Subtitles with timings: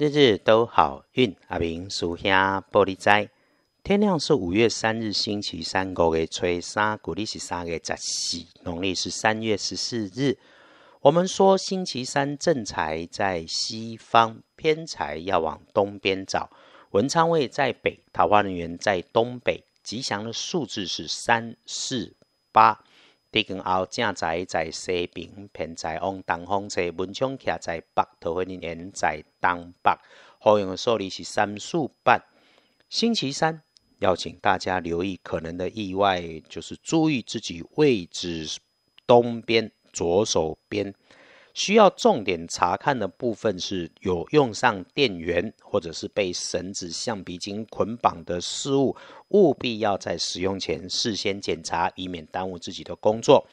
[0.00, 3.30] 日日都好运，阿明属下玻璃斋。
[3.82, 10.38] 天亮是五月三日，星期三，五月初三，古历是三月十四，农历是三月十四日。
[11.00, 16.48] 我们说星期三正财在西方，偏财要往东边找。
[16.92, 19.64] 文昌位在北，桃花人员在东北。
[19.82, 22.14] 吉祥的数字是三四
[22.52, 22.84] 八。
[23.30, 29.92] 地震后正在在西平，偏财往东方坐，文昌徛在北，桃花人缘在东北。
[30.38, 32.18] 后用的数字是三四八。
[32.88, 33.62] 星期三
[33.98, 38.58] 要请大家留意可能的意外，就是注意自己位置
[39.06, 40.94] 东边左手边。
[41.58, 48.96] 需要重点查看的部分是有用上电源或者是被绳子、橡皮筋捆绑的事物，
[49.30, 53.44] 务必要在使用前事先检查，以免耽误自己的工作。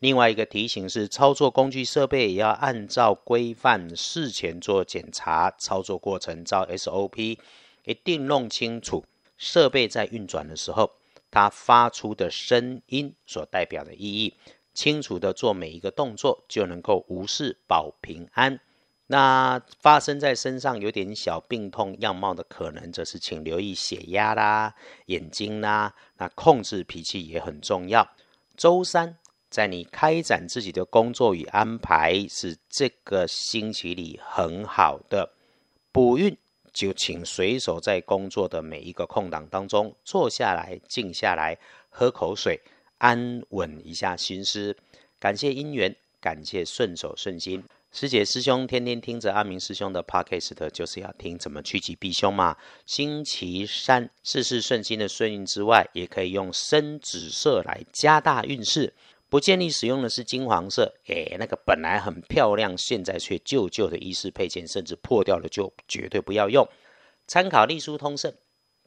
[0.00, 7.38] 另外一个提醒是，操作工具设备也要按照规范事前做检查，操作过程照 SOP，
[7.84, 9.04] 一定弄清楚
[9.36, 10.90] 设备在运转的时候，
[11.30, 14.34] 它发出的声音所代表的意义。
[14.74, 18.60] 清楚的做每一个动作，就能够无事保平安。
[19.06, 24.74] 那发生在身上有点小病痛样貌的可能，则是请留意血压啦、
[25.06, 25.94] 眼睛啦。
[26.16, 28.08] 那控制脾气也很重要。
[28.56, 29.18] 周三，
[29.50, 35.34] 在你开展自己的工作与安排，是这个星期里很好的
[35.92, 36.34] 补运，
[36.72, 41.58] 就请随手在工作的每一个空档当中坐下来，静下来，
[41.90, 42.58] 喝口水。
[43.04, 44.74] 安稳一下心思，
[45.20, 47.62] 感谢姻缘，感谢顺手顺心。
[47.92, 52.56] 师姐师兄天天听着阿明师兄的 podcast，就是要听怎么趋吉避凶嘛。
[52.86, 58.94] 星期三事事顺心的顺运之外，也可以用深紫色来加大运势。
[59.28, 66.66] 不建议使用的是金黄色，诶，那个本来很漂亮，现在却旧旧的衣饰配件，甚至破掉了，就绝对不要用。
[67.26, 68.32] 参考隶书通胜。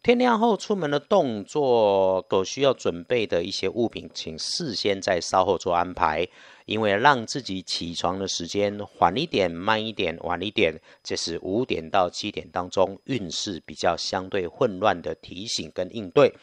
[0.04, 6.28] 天亮后出门的动作，所需要准备的一些物品，请事先在稍后做安排。
[6.66, 16.34] 因为让自己起床的时间缓一点、慢一点、晚一点，这是五点到七点当中运势比较相对混乱的提醒跟应对。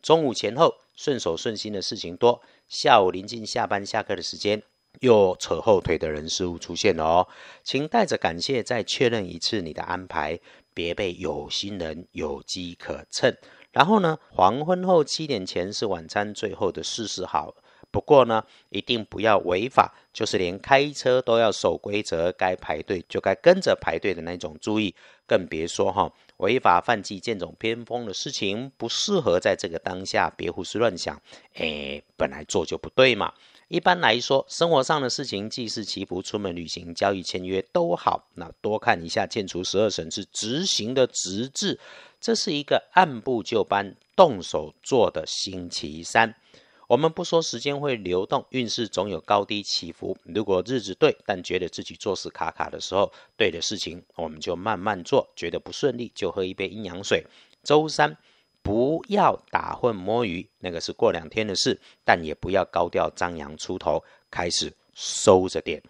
[0.00, 4.62] 中午前后顺手顺心的事情多，下午临近下班下课的时间，
[5.00, 7.28] 又扯后腿的人事物出现了哦，
[7.62, 10.38] 请带着感谢再确认一次你的安排。
[10.74, 13.36] 别被有心人有机可乘。
[13.72, 17.52] 然后呢，黄昏后七点前是晚餐最后的四十号。
[17.90, 24.56] 不过呢，一定不要违法，就是连开车都要守规则，该排队就该跟着排队的那种。
[24.60, 24.94] 注意，
[25.26, 31.20] 更别说哈违法犯纪、剑走偏锋的事情，不适合在这个当下，别胡思乱想。
[31.54, 33.32] 哎，本来做就不对嘛。
[33.68, 38.26] 一般来说，生活上的事情，既是祈福、出门旅行、交易签约都好。
[38.34, 41.78] 那多看一下《建除十二神是》执行的直字，
[42.18, 46.34] 这是一个按部就班、动手做的星期三。
[46.88, 50.16] 我们不说时间会流动，运势总有高低起伏。
[50.24, 57.24] 如果日子对，但觉得自己做事卡卡的时候，对的事情我们就慢慢做；觉得不顺利，就喝一杯阴阳水。
[57.62, 58.16] 周三。
[58.60, 65.82] 不要打混摸鱼，那个是过两天的事，但也不要高调张扬出头，开始收着点。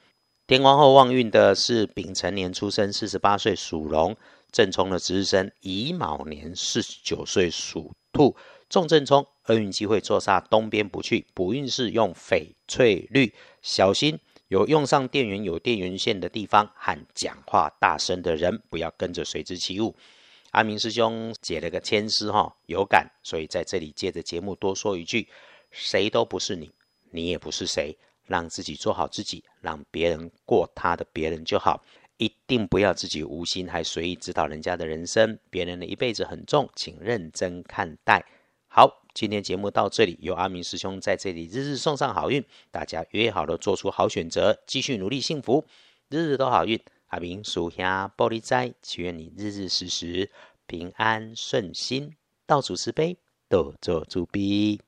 [0.46, 4.14] 天光后旺运的是丙辰年出生，四十八岁属龙；
[4.50, 8.36] 正冲的值日生乙卯年，四十九岁属兔。
[8.68, 11.26] 重正冲，厄运机会坐煞东边不去。
[11.32, 13.32] 补运势用翡翠绿，
[13.62, 19.96] 小心有用上电源有电源线的地方和讲话大声的人，不要跟着随之起舞。
[20.50, 25.28] 阿明师兄解了个千丝哈，有感，所以在这里借着节目多说一句：
[25.70, 26.70] 谁都不是你，
[27.10, 31.82] 你也不是谁，让自己做好自己，让别人过他的别人就好，
[32.18, 38.24] 一定不要自己无心还随意指导人家的人生，别人的一辈子很重，请认真看待。
[38.66, 45.64] 好，今天节目到这里，由阿明师兄在这里日日送上好运，大家约好了做出好选择，继续努力幸福，
[46.08, 46.78] 日日都好运。
[47.06, 50.30] 阿明属下玻璃斋，祈愿你日日时时
[50.66, 52.14] 平安顺心，
[52.46, 53.16] 到处慈悲，
[53.48, 54.87] 多做主逼。